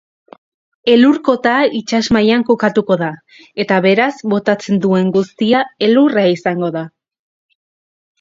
Elur-kota 0.91 1.57
itsasmailan 1.79 2.45
kokatuko 2.47 2.97
da 3.01 3.09
eta 3.63 3.77
beraz, 3.87 4.09
botatzen 4.31 4.81
duen 4.87 5.13
guztia 5.19 5.61
elurra 5.89 6.25
izango 6.39 6.71
da. 6.79 6.83